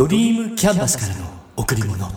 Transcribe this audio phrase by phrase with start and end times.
[0.00, 1.26] ドリームキャンバスからの
[1.58, 2.08] 贈り物。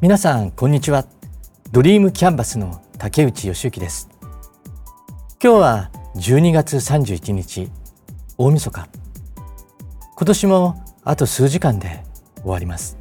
[0.00, 1.04] 皆さんこんにちは。
[1.72, 4.08] ドリームキャンバスの竹内義之です。
[5.42, 7.68] 今日は12月31日
[8.38, 8.99] 大晦日。
[10.20, 12.04] 今年もあと数時間で
[12.42, 12.98] 終わります。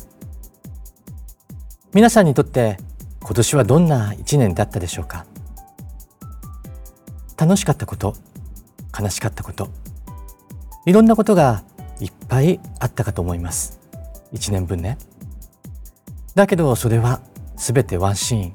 [1.94, 2.78] 皆さんにとって
[3.20, 5.26] 今年はどんな一年だったでしょうか？
[7.38, 8.16] 楽しかったこと
[8.98, 9.68] 悲しかったこと
[10.86, 11.66] いろんなことが
[12.00, 13.82] いっぱいあったかと思います。
[14.32, 14.98] 一年分ね。
[16.36, 17.20] だけどそれは
[17.58, 18.54] 全てワンシーン。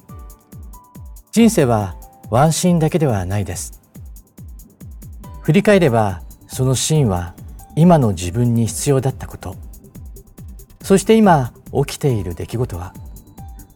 [1.33, 1.97] 人生は
[2.31, 3.83] ワンシーンだけではないです。
[5.43, 7.35] 振り返ればそのシーンは
[7.77, 9.57] 今の自分に必要だったこと。
[10.83, 12.93] そして今起きている出来事は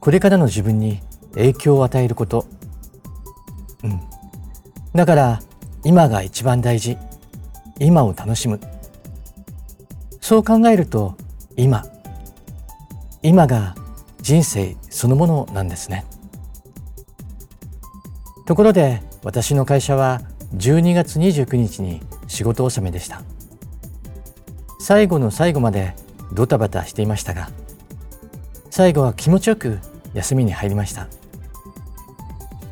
[0.00, 1.00] これからの自分に
[1.34, 2.46] 影響を与えること。
[3.82, 4.00] うん。
[4.94, 5.40] だから
[5.84, 6.96] 今が一番大事。
[7.80, 8.60] 今を楽しむ。
[10.20, 11.16] そう考えると
[11.56, 11.84] 今。
[13.22, 13.74] 今が
[14.20, 16.04] 人生そのものなんですね。
[18.46, 20.22] ところで私の会社は
[20.56, 23.22] 12月29日に仕事納めでした。
[24.88, 25.94] 最後の最後まで
[26.32, 27.50] ドタバタしていましたが
[28.70, 29.80] 最後は気持ちよく
[30.14, 31.08] 休みに入りました。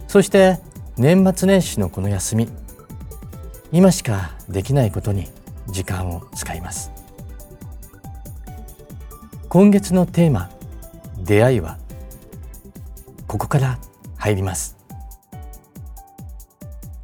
[0.09, 0.59] そして
[0.97, 2.49] 年末年始のこの休み
[3.71, 5.29] 今しかできないことに
[5.69, 6.91] 時間を使います。
[9.51, 10.49] 今月のテーマ
[11.19, 11.77] 出会いは
[13.29, 13.79] ここから
[14.17, 14.79] 入ります。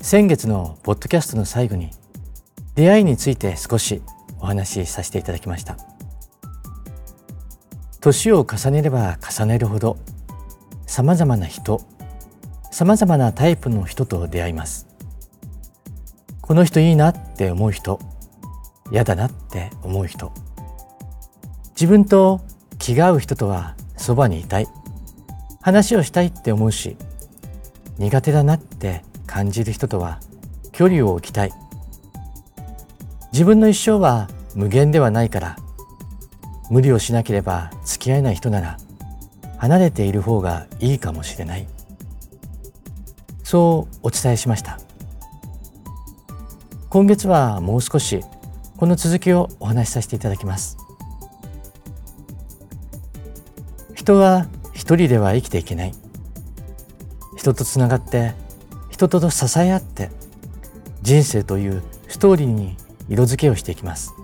[0.00, 1.90] 先月のポッドキャストの最後に
[2.76, 4.00] 出会いについて少し
[4.42, 5.78] お話しさせていただきました。
[8.00, 9.96] 年を重ねれば重ねるほど
[10.86, 11.80] さまざまな人
[12.72, 14.88] さまざまなタイプの人と出会います。
[16.40, 17.98] この人いいなって思う人
[18.90, 20.32] 嫌だなって思う人
[21.70, 22.40] 自分と
[22.78, 24.66] 気が合う人とはそばにいたい
[25.62, 26.96] 話をしたいって思うし
[27.96, 30.20] 苦手だなって感じる人とは
[30.72, 31.52] 距離を置きたい
[33.32, 35.56] 自分の一生は無限ではないから
[36.70, 38.76] 無理をしなければ付き合えない人なら
[39.56, 41.66] 離れている方がいいかもしれない。
[43.42, 44.80] そうお伝えしました。
[46.90, 48.20] 今月はもう少し
[48.76, 50.76] この続きをお話しさせていただきます。
[53.94, 55.94] 人は一人では生きていけない。
[57.36, 58.34] 人とつながって
[58.90, 60.10] 人と支え合って
[61.02, 62.76] 人生というストーリーに
[63.12, 64.14] 色付けをしていきます。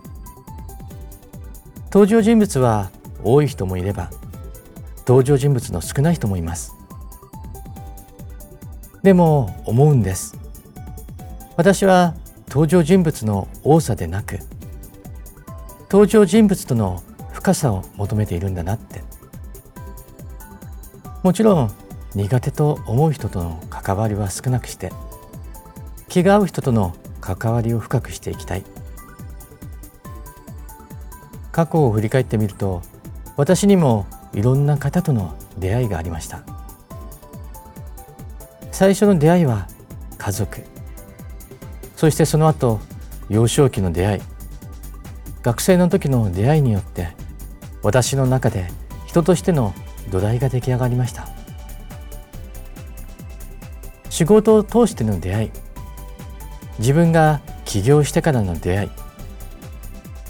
[1.92, 2.90] 登場人物は
[3.22, 4.10] 多い人もいれば
[5.06, 6.74] 登場人物の少ない人もいます。
[9.02, 10.36] でも思うんです。
[11.56, 12.14] 私は
[12.48, 14.38] 登場人物の多さでなく
[15.90, 19.02] 登場人物との深さを求めているんだなって。
[21.22, 21.70] もちろん
[22.14, 24.92] 苦手と思う人との関わりは少なくして
[26.08, 28.64] 気が合う人との関わりを深くしていきたい。
[31.58, 32.82] 過去を振り返ってみると
[33.36, 36.44] 私にもいろんな方との出会いがありました。
[38.70, 39.66] 最初の出会いは
[40.18, 40.62] 家族。
[41.96, 42.78] そしてその後
[43.28, 44.20] 幼少期の出会い。
[45.42, 47.08] 学生の時の出会いによって
[47.82, 48.70] 私の中で
[49.06, 49.74] 人としての
[50.12, 51.26] 土台が出来上がりました。
[54.10, 55.50] 仕事を通しての出会い。
[56.78, 58.90] 自分が起業してからの出会い。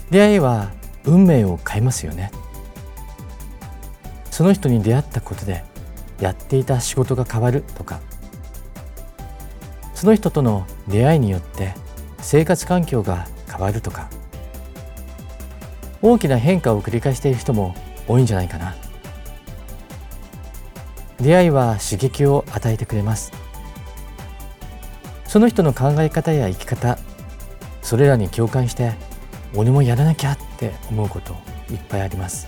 [0.09, 0.78] 出会いは
[1.09, 2.31] 運命を変えますよね。
[4.29, 5.63] その人に出会ったことで
[6.19, 7.99] やっていた仕事が変わるとか。
[9.95, 11.73] その人との出会いによって
[12.19, 14.09] 生活環境が変わるとか。
[16.01, 17.75] 大きな変化を繰り返している人も
[18.07, 18.75] 多いんじゃないかな。
[21.19, 23.33] 出会いは刺激を与えてくれます。
[25.25, 26.97] その人の考え方や生き方
[27.81, 28.93] それらに共感して
[29.55, 31.33] 俺もやらなきゃって思うこと
[31.71, 32.47] いっぱいあります。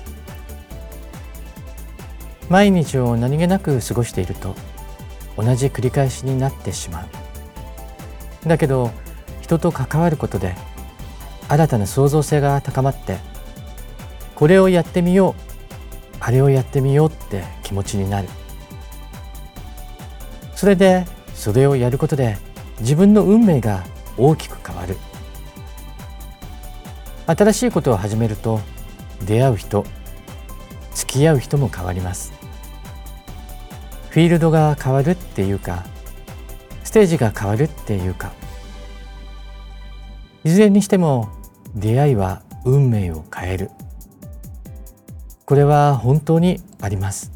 [2.50, 4.56] 毎日を何気なく過ごしていると
[5.38, 7.04] 同じ繰り返しになってしま
[8.46, 8.48] う。
[8.48, 8.92] だけど
[9.42, 10.56] 人と関わることで
[11.48, 13.18] 新たな創造性が高まって
[14.36, 15.42] これをやってみよう
[16.20, 18.28] あれをやってみようって気持ちになる。
[20.56, 22.38] それでそれをやることで
[22.80, 23.84] 自分の運命が
[24.18, 24.98] 大きく変わる。
[27.36, 28.60] 新しいことを始めると
[29.26, 29.86] 出会う人
[30.94, 32.34] 付き合う人も変わります。
[34.10, 35.86] フィールドが変わるっていうか
[36.84, 38.34] ステージが変わるっていうか
[40.44, 41.30] いずれにしても
[41.74, 43.72] 出会いは運命を変える。
[45.46, 47.32] これは本当にあります。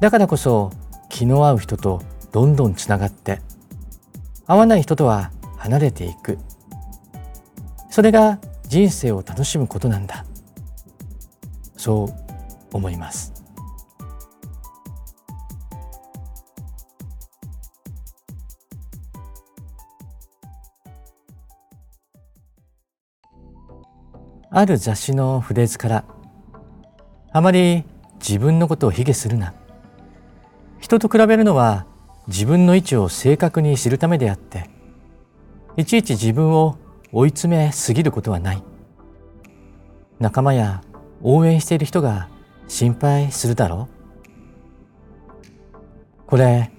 [0.00, 0.70] だからこそ
[1.08, 2.02] 気の合う人と
[2.32, 3.40] どんどんつながって
[4.46, 6.38] 合わない人とは離れていく。
[7.90, 8.38] それが
[8.68, 10.24] 人生を楽しむことなんだ。
[11.76, 13.32] そう思います。
[24.52, 26.04] ある雑誌のフレーズから
[27.32, 27.84] あまり
[28.18, 29.54] 自分のことを卑下するな。
[30.80, 31.86] 人と比べるのは
[32.26, 34.68] 自分の位置を正確に知るためであって
[35.76, 36.78] いちいち自分を
[37.12, 38.62] 追い詰めすぎることはない。
[40.18, 40.82] 仲間や
[41.22, 42.28] 応援している人が
[42.68, 43.94] 心配するだろう。
[46.26, 46.70] これ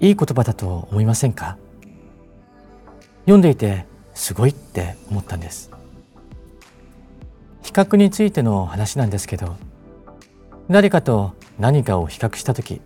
[0.00, 1.56] いい言葉だと思いませんか？
[3.20, 5.70] 読んでいてすごいって思ったんです。
[7.62, 9.56] 比較についての話なんですけど
[10.68, 12.80] 誰かと何かを比較した時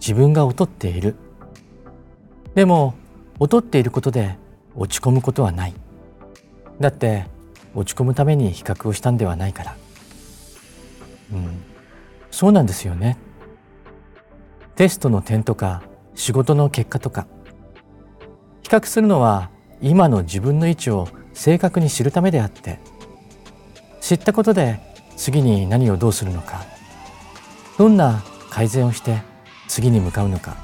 [0.00, 1.14] 自分が劣っている。
[2.54, 2.94] でも
[3.40, 4.36] 劣っていることで
[4.74, 5.74] 落ち込むことはない。
[6.82, 7.24] だって
[7.74, 9.76] 落ち込むために比較をしたんではないから。
[11.32, 11.62] うん。
[12.30, 13.16] そうなんですよね。
[14.74, 15.82] テストの点とか
[16.14, 17.26] 仕事の結果とか。
[18.62, 19.50] 比較するのは
[19.80, 22.80] 今の自分の位置を正確に知るためであって。
[24.00, 24.80] 知ったことで
[25.16, 26.64] 次に何をどうするのか。
[27.78, 29.22] どんな改善をして
[29.68, 30.56] 次に向かうのか。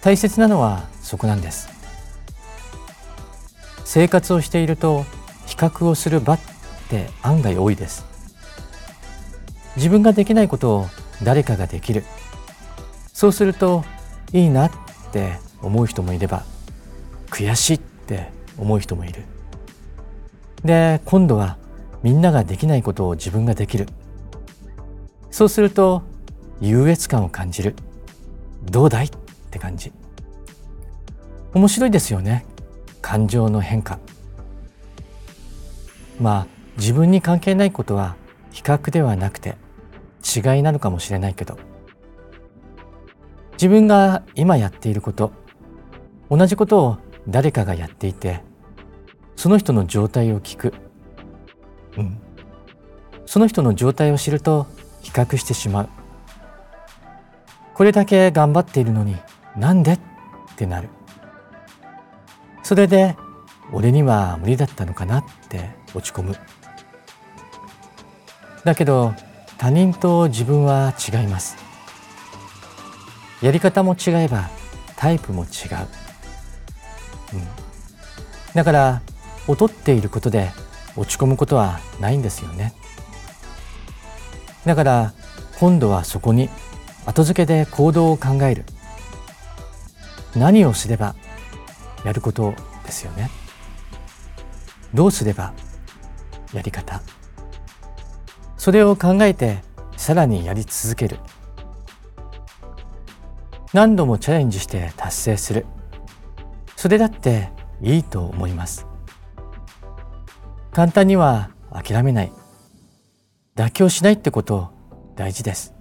[0.00, 1.73] 大切なのはそこなんです。
[3.84, 5.04] 生活をしていると
[5.46, 6.40] 比較をする場っ
[6.88, 8.04] て案外多いです。
[9.76, 10.86] 自分ができないことを
[11.22, 12.04] 誰かができる。
[13.12, 13.84] そうすると
[14.32, 14.70] いいなっ
[15.12, 16.44] て思う人もいれば
[17.30, 19.24] 悔しいって思う人もいる。
[20.64, 21.58] で今度は
[22.02, 23.86] みんなができないことを自分ができる。
[25.30, 26.02] そうすると
[26.60, 27.74] 優越感を感じる。
[28.64, 29.06] どうだい？
[29.06, 29.10] っ
[29.50, 29.92] て感じ。
[31.52, 32.46] 面白いですよね。
[33.06, 33.98] 感情の変化。
[36.18, 36.46] まあ
[36.78, 38.16] 自分に関係ないことは
[38.50, 39.56] 比較ではなくて
[40.24, 41.58] 違いなのかもしれないけど。
[43.52, 45.32] 自分が今やっていること
[46.30, 46.96] 同じことを
[47.28, 48.40] 誰かがやっていて
[49.36, 50.72] その人の状態を聞く。
[51.98, 52.18] うん、
[53.26, 54.66] その人の状態を知ると
[55.02, 55.88] 比較してしまう。
[57.74, 59.14] これだけ頑張っているのに
[59.58, 59.92] なんで？
[59.92, 59.98] っ
[60.56, 60.88] てなる。
[62.64, 63.16] それで
[63.72, 66.36] 俺には無理だったのかなって落ち込む。
[68.64, 69.14] だけど
[69.58, 71.56] 他人と自分は違います。
[73.42, 74.48] やり方も違えば
[74.96, 75.48] タイプも違う、
[77.34, 77.46] うん、
[78.54, 79.02] だから
[79.46, 80.50] 劣っていることで
[80.96, 82.74] 落ち込むことはないんですよね。
[84.64, 85.12] だから
[85.60, 86.48] 今度はそこに
[87.04, 88.64] 後付けで行動を考える。
[90.34, 91.14] 何をすれば
[92.04, 93.30] やることですよね。
[94.92, 95.52] どうすれば
[96.52, 97.02] やり方。
[98.56, 99.62] それを考えて
[99.96, 101.18] さらにやり続ける。
[103.72, 105.66] 何度もチャレンジして達成する。
[106.76, 108.86] それだっていいと思います。
[110.72, 112.32] 簡単には諦めない。
[113.56, 114.70] 妥協しないってこと
[115.16, 115.74] 大事です。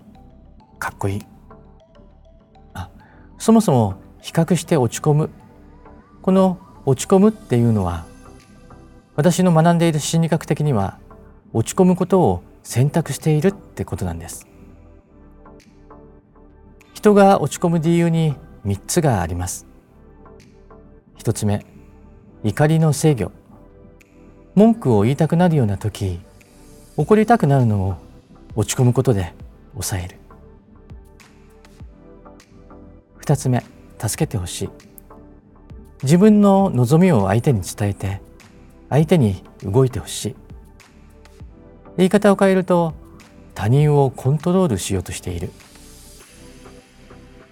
[0.80, 1.26] かっこいい。
[2.74, 2.90] あ
[3.38, 5.30] そもそも比較して落ち込む
[6.24, 8.06] この落ち込むっていうのは
[9.18, 10.98] 私の学んでいる心理学的には
[11.52, 14.48] 落ち込むことを選択しているってことなんです。
[16.94, 19.68] 人が落ち込む理由に3つがあります。
[21.18, 21.66] 1つ目
[22.46, 23.32] 怒りの制御。
[24.56, 26.22] 文句を言いたくなるような時
[26.96, 27.96] 怒りたくなるのを
[28.56, 29.34] 落ち込むことで
[29.74, 30.18] 抑える。
[33.18, 33.62] 二つ目
[34.00, 34.93] 助けてほしい。
[36.04, 38.22] 自分の望みを相手に伝えて
[38.90, 40.36] 相手に動いてほしい。
[41.98, 42.94] 言い方を変えると
[43.56, 45.52] 他人をコントロールしようとしている。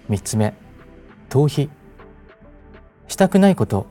[0.08, 0.54] 三つ目
[1.30, 1.70] 逃避。
[3.08, 3.86] したくないこと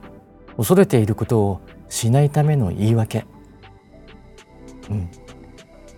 [0.58, 3.26] 恐れていることをしないための言い訳。
[4.90, 5.10] うん。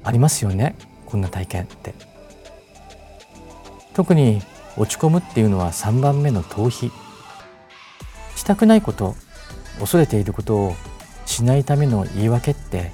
[0.04, 1.94] ありますよねこんな体験って。
[3.94, 4.42] 特に
[4.78, 7.03] 落ち込むっていうのは3番目の逃避。
[8.44, 9.16] したくないこと
[9.80, 10.76] 恐れていることを
[11.26, 12.92] しないための言い訳って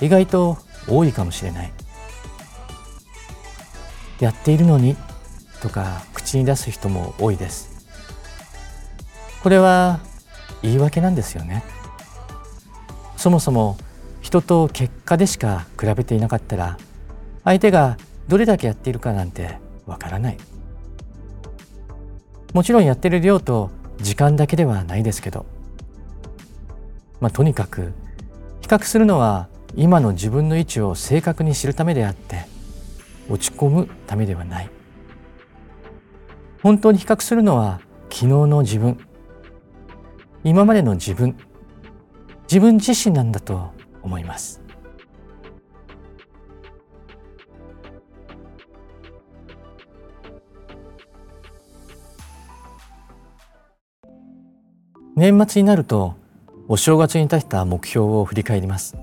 [0.00, 1.72] 意外と多いかもしれない。
[4.20, 4.96] やっているのに
[5.60, 7.68] とか口に出す人も多いです。
[9.42, 9.98] これは
[10.62, 11.64] 言い訳なんですよね。
[13.16, 13.76] そもそも
[14.20, 16.78] 人と結果でしか比べていなかったら
[17.42, 17.96] 相手が
[18.28, 20.38] どれだけやっているかなんてわからない。
[22.52, 25.46] もちろんやってる量と時間だけではないですけど。
[27.20, 27.92] まあとにかく
[28.60, 32.46] 比較するのは今の自分の位置を正確に知るためであって
[33.30, 34.70] 落ち込むためではない。
[36.62, 37.80] 本当に比較するのは
[38.10, 38.98] 昨日の自分。
[40.44, 41.36] 今までの自分。
[42.44, 44.61] 自分自身なんだと思います。
[55.14, 56.14] 年末になると
[56.68, 58.96] お正月に立った目標を振り返ります。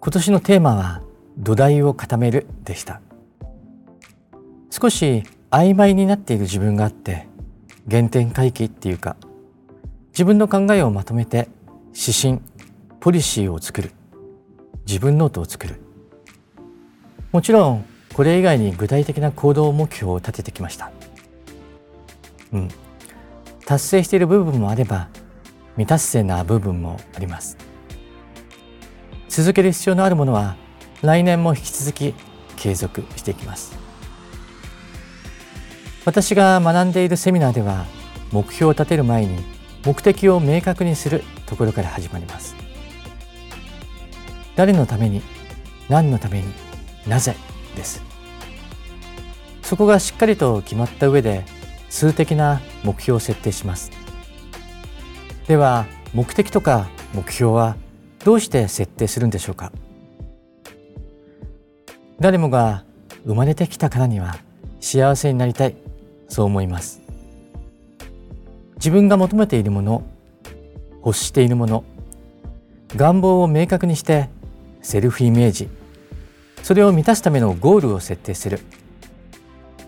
[0.00, 1.02] 今年のテーマは
[1.36, 3.00] 土台を固めるでした。
[4.70, 7.26] 少し曖昧になっている自分があって
[7.90, 9.16] 原点回帰っていうか
[10.12, 11.48] 自分の考えをまとめて
[11.92, 12.40] 指針
[13.00, 13.90] ポリシーを作る。
[14.86, 15.80] 自分ノートを作る。
[17.32, 17.84] もちろん
[18.14, 20.92] これ以外に具体的な行動目標を立ててきました。
[22.52, 22.68] うん。
[23.70, 25.08] 達成している部分もあれば
[25.74, 27.56] 未達成な部分もあります。
[29.28, 30.56] 続ける必要のあるものは
[31.02, 32.14] 来年も引き続き
[32.56, 33.78] 継続していきます。
[36.04, 37.86] 私が学んでいるセミナーでは
[38.32, 39.38] 目標を立てる前に
[39.86, 42.56] 目的を明確にするところから始まります。
[44.56, 45.22] 誰のために
[45.88, 46.52] 何のために
[47.06, 47.36] なぜ
[47.76, 48.02] です。
[49.62, 51.44] そこがしっかりと決まった上で
[51.90, 53.90] 数的な目標を設定します。
[55.46, 57.76] では目的とか目標は
[58.24, 59.72] どうして設定するんでしょうか？
[62.18, 62.84] 誰もが
[63.26, 64.38] 生まれてきたからには
[64.80, 65.76] 幸せになりたい。
[66.28, 67.02] そう思います。
[68.76, 70.04] 自分が求めているもの
[71.04, 71.84] 欲しているもの
[72.94, 74.30] 願望を明確にして
[74.80, 75.68] セルフイメージ
[76.62, 78.60] それを満たすためのゴールを設定する、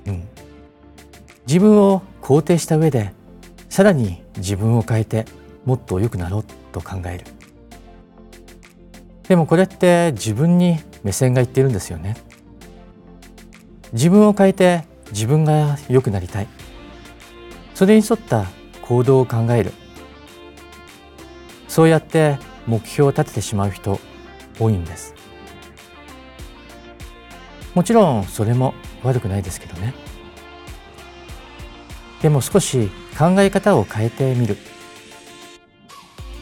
[0.06, 0.28] うん、
[1.46, 3.12] 自分を肯定した上で
[3.68, 5.26] さらに自分を変えて
[5.64, 7.25] もっと良くなろうと考える。
[9.28, 12.16] でもこれって自分に目線がいってるんですよね。
[13.92, 16.49] 自分を変えて自分が良くなりたい。
[17.75, 18.46] それに沿った
[18.82, 19.72] 行動を考える。
[21.68, 23.99] そうやって目標を立ててしまう人
[24.58, 25.14] 多いんです。
[27.75, 29.94] もちろんそれも悪くないですけどね。
[32.23, 32.88] でも少し
[33.19, 34.57] 考え方を変えてみる。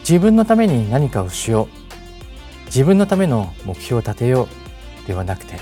[0.01, 2.67] 自分のために何かをしよう。
[2.67, 4.47] 自分のための目標を立てよ
[5.05, 5.57] うではなくて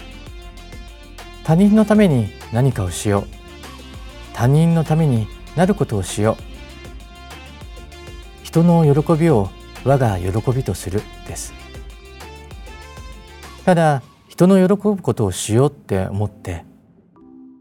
[1.43, 3.27] 他人のために何かをしよう。
[4.35, 6.43] 他人のためになることをしよう。
[8.43, 9.51] 人の喜びを
[9.85, 11.55] 我が喜びとするです。
[13.65, 16.65] ただ人の喜ぶことをしようって思って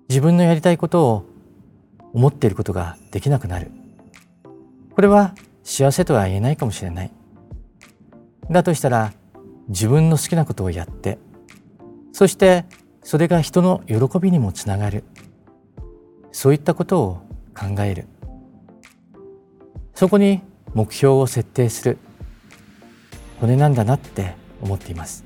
[0.10, 1.26] 自分のやりたいことを
[2.14, 3.72] 思っていることができなくなる。
[4.96, 7.12] これは幸せとは言えないかもしれない。
[8.50, 9.14] だとしたら
[9.68, 11.20] 自分の好きなことをやって
[12.14, 12.66] そして
[13.04, 15.04] それが人の喜びにもつながる。
[16.32, 17.22] そういったことを
[17.56, 18.08] 考える。
[19.94, 20.42] そこに
[20.74, 21.98] 目標を設定する。
[23.40, 25.24] これなんだなって思っています。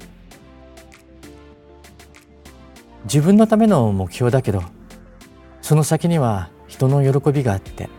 [3.05, 4.61] 自分のための目標だけど
[5.61, 7.89] その先には人の喜びがあって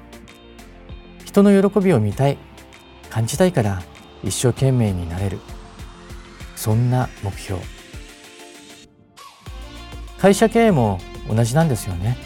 [1.26, 2.38] 人の喜びを見たい
[3.10, 3.82] 感じたいから
[4.24, 5.38] 一生懸命になれる。
[6.56, 7.60] そんな目標。
[10.18, 12.16] 会社経営も同じなんですよね。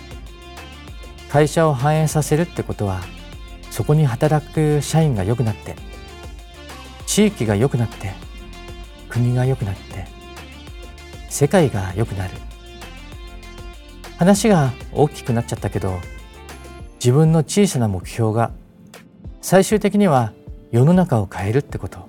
[1.31, 3.00] 会社を反映させるってことは
[3.71, 5.75] そこに働く社員が良くなって
[7.07, 8.12] 地域が良くなって
[9.09, 10.07] 国が良くなって
[11.29, 12.35] 世界が良くなる。
[14.19, 15.99] 話が大きくなっちゃったけど
[17.07, 18.51] 自分の小さな目標が
[19.41, 20.33] 最終的には
[20.73, 22.09] 世の中を変えるってこと。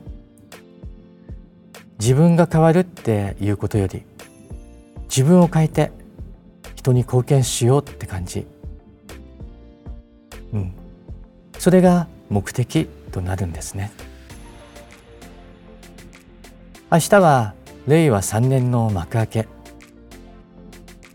[1.99, 4.01] 自分が変わるっていうことより
[5.03, 5.91] 自分を変えて
[6.75, 8.47] 人に貢献しようって感じ。
[10.51, 10.73] うん。
[11.59, 13.91] それが目的となるんですね。
[16.91, 17.53] 明日は
[17.85, 19.47] 令和3年の幕開け。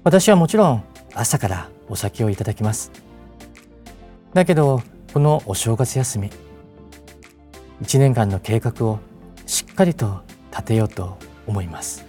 [0.05, 0.85] 私はもちろん
[1.15, 3.02] 朝からお酒をいただきます。
[4.35, 6.31] だけどこのお正月休み
[7.83, 8.99] 1年間の計画を
[9.47, 12.07] しっかりと立てようと思います。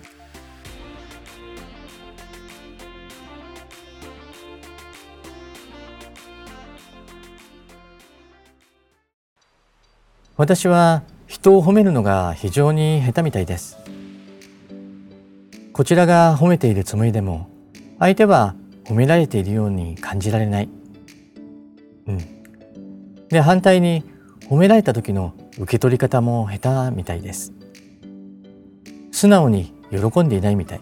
[10.35, 13.77] 私は人を褒めるのが非常に下手みたいです。
[15.73, 17.49] こちらが褒めているつもりでも
[17.99, 20.69] 相手は褒められているように感じられない。
[23.33, 24.03] で反対に
[24.47, 27.51] 褒められた時の受け取り方も下手みたいです。
[29.11, 30.81] 素直に喜んでいないみたい。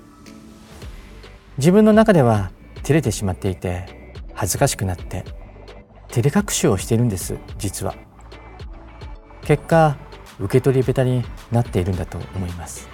[1.57, 2.51] 自分の中では
[2.83, 5.23] 照れてしまっていて恥ずかしくなって
[6.09, 7.95] 照れ隠しをしているんです実は。
[9.43, 9.97] 結果
[10.39, 12.89] 受け取り下手になっているんだと思います。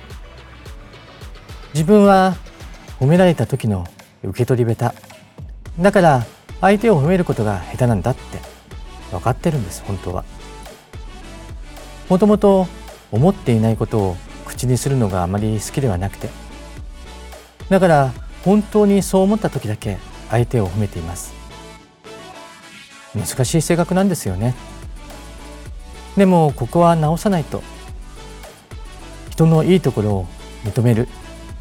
[1.73, 2.35] 自分は
[2.99, 3.87] 褒められた時の
[4.23, 5.81] 受け取り下手。
[5.81, 6.25] だから
[6.61, 8.46] 相手を褒めることが下手なんだって。
[9.11, 10.25] 分かってるんです本当は。
[12.09, 12.67] もともと
[13.11, 16.29] 思っていないことを口にするのがあまり好きではなくて。
[17.69, 19.97] だから本当にそう思った時だけ
[20.29, 21.33] 相手を褒めています。
[23.15, 24.55] 難しい性格なんですよね。
[26.15, 27.61] でもここは直さないと。
[29.29, 30.27] 人のいいところを
[30.63, 31.07] 認める。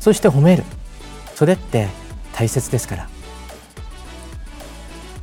[0.00, 0.64] そして褒める。
[1.34, 1.88] それって
[2.32, 3.08] 大切ですから。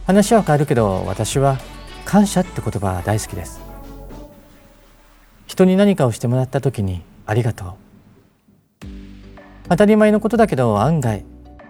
[0.05, 1.57] 話は変わるけど私は
[2.05, 3.61] 感謝って言葉は大好きです。
[5.47, 7.73] 人に何かをしてもらった時にありがとう。
[9.69, 11.25] 当たり前のことだけど案外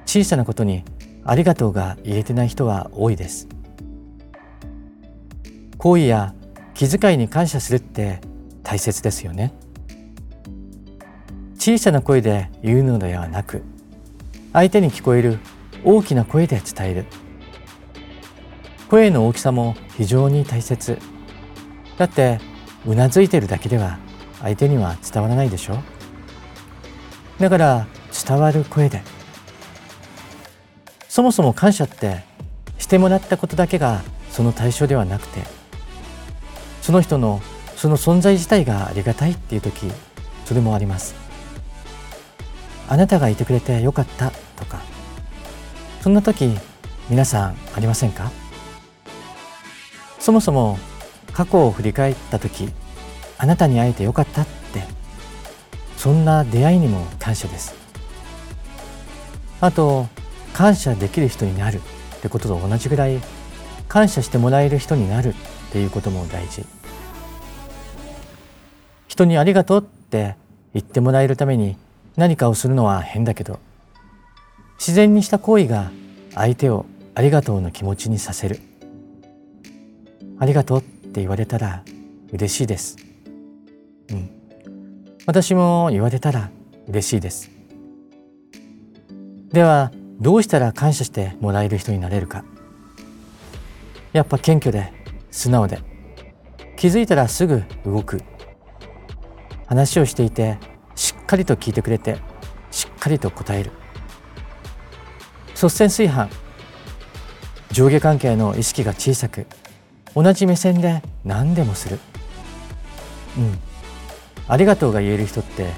[0.05, 0.83] 小さなことに
[1.23, 3.47] ありがとうが言えてない人は多いです。
[5.77, 6.33] 好意や
[6.73, 8.21] 気遣いに感謝するって
[8.63, 9.53] 大切ですよね。
[11.57, 13.63] 小さな声で言うのではなく
[14.51, 15.39] 相手に聞こえる
[15.83, 17.05] 大きな声で伝える。
[18.93, 20.99] 声の大きさも非常に大切。
[21.97, 22.39] だって
[22.85, 23.97] うなずいてるだけでは
[24.39, 25.79] 相手には伝わらないでしょ。
[27.39, 27.87] だから
[28.27, 29.01] 伝わる声で。
[31.09, 32.23] そもそも感謝って
[32.77, 35.41] してもらったことだけがその対象ではなくて
[36.83, 37.41] その人の
[37.75, 39.91] その存在自体がありがたいっていう時
[40.45, 41.15] それもあります。
[42.87, 44.83] あなたがいてくれてよかったとか
[46.01, 46.55] そんな時
[47.09, 48.42] 皆さんありませんか？
[50.23, 50.79] そもそも
[51.33, 52.69] 過去を振り返った時
[53.37, 54.53] あなたに会えてよかったって。
[55.97, 57.75] そんな出会いにも感謝です。
[59.59, 60.07] あと
[60.53, 61.81] 感謝できる人になる。
[62.15, 63.19] ってことと同じぐらい
[63.89, 65.29] 感謝してもらえる人になる。
[65.29, 65.33] っ
[65.73, 66.65] ていうことも大事。
[69.07, 70.37] 人にありがとうって
[70.73, 71.75] 言ってもらえるために
[72.15, 73.59] 何かをするのは変だけど
[74.79, 75.91] 自然にした行為が
[76.33, 78.61] 相手をありがとうの気持ちにさせる。
[80.43, 81.85] ありがとうって言われたら
[82.33, 82.97] 嬉しいです。
[84.09, 84.29] うん。
[85.25, 86.49] 私も言われたら
[86.85, 87.49] 嬉しいです。
[89.53, 92.43] ではどうしたら感謝してもらえる人になれるか。
[94.11, 94.91] やっぱ謙虚で
[95.31, 95.79] 素直で
[96.75, 98.21] 気づいたらすぐ動く。
[99.67, 100.57] 話をしていて
[100.93, 102.17] しっかりと聞いてくれて
[102.69, 103.71] しっかりと答える。
[105.53, 106.27] 率先炊飯。
[107.71, 109.47] 上下関係の意識が小さく
[110.15, 111.99] 同じ目線で何でもする。
[113.37, 113.57] うん。
[114.47, 115.71] ありがとうが言える人って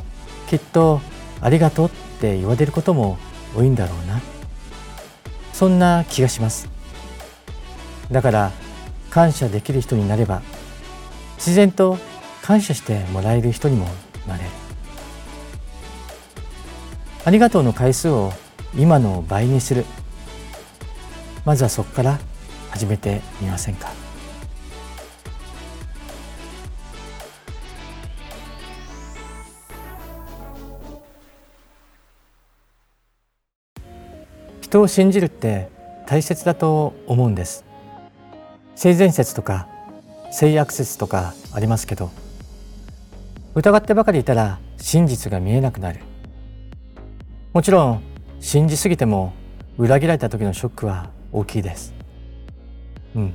[0.48, 1.00] きっと
[1.42, 3.18] ありがとうって言われることも
[3.56, 4.22] 多いんだろうな。
[5.54, 6.68] そんな気がします。
[8.12, 8.52] だから
[9.10, 10.42] 感謝できる人になれば
[11.38, 11.98] 自然と
[12.42, 13.88] 感謝してもらえる人にも
[14.28, 14.50] なれる。
[17.24, 18.34] ありがとうの回数を
[18.78, 19.86] 今の倍にする。
[21.46, 22.20] まずはそこから
[22.72, 24.05] 始めてみませんか。
[34.66, 35.70] 人を信じるって
[36.08, 37.64] 大切だと思うんです。
[38.74, 39.68] 性善説とか
[40.32, 42.10] 性悪説とかありますけど
[43.54, 46.00] 疑ってばかりいたら真実が見えなくなる。
[47.54, 48.02] もちろん
[48.40, 49.34] 信じすぎても
[49.78, 51.94] 裏切られた時のショックは大きいです。
[53.16, 53.34] うん。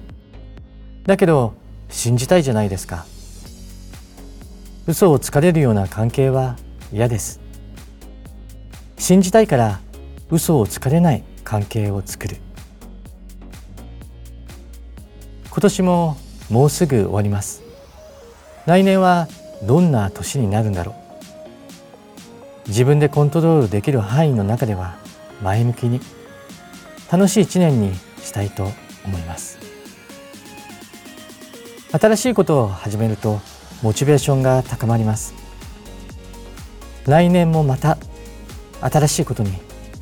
[1.05, 1.55] だけど
[1.91, 3.07] 信じたいじゃないですか。
[4.89, 6.57] 嘘をつかれるような関係は
[6.93, 7.39] 嫌です。
[8.99, 9.81] 信じたいから
[10.31, 12.37] 嘘をつかれない関係を作る。
[15.51, 16.17] 今年も
[16.49, 17.63] もうすぐ終わります。
[18.67, 19.29] 来年は
[19.65, 20.95] どんな年になるんだろ
[22.67, 22.69] う。
[22.69, 24.97] 自分でコントロールできる範囲の中では
[25.43, 26.01] 前向きに
[27.11, 28.71] 楽しい一年にしたいと
[29.05, 29.59] 思います。
[31.91, 33.41] 新しいことを始めると
[33.83, 35.35] モチベーションが高まります。
[37.07, 37.99] 来年もまた
[38.81, 39.70] 新しいことに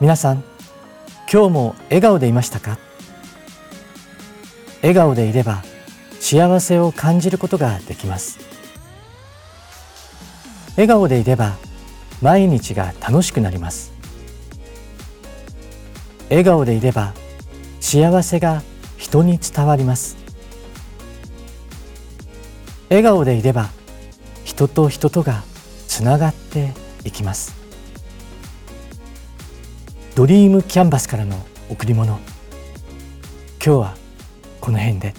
[0.00, 0.42] 皆さん
[1.30, 2.78] 今日も笑顔でいましたか？
[4.80, 5.62] 笑顔でいれば
[6.20, 8.38] 幸せを感じることができます。
[10.76, 11.58] 笑顔でいれば
[12.22, 13.92] 毎日が楽しくなります。
[16.30, 17.12] 笑顔でいれば
[17.78, 18.62] 幸せが
[18.96, 20.16] 人に伝わります。
[22.88, 23.68] 笑顔でいれば
[24.44, 25.42] 人と人とが
[25.86, 26.72] つながって
[27.04, 27.59] いきます。
[30.20, 31.34] ドリームキャンバスからの
[31.70, 32.20] 贈り物今
[33.58, 33.94] 日は
[34.60, 35.14] この辺で。